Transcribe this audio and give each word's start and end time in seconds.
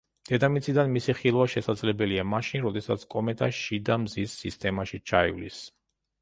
დედამიწიდან 0.27 0.87
მისი 0.93 1.13
ხილვა 1.17 1.45
შესაძლებელია 1.55 2.23
მაშინ, 2.29 2.63
როდესაც 2.69 3.05
კომეტა 3.17 3.51
შიდა 3.59 3.99
მზის 4.07 4.35
სისტემაში 4.41 5.03
ჩაივლის. 5.13 5.63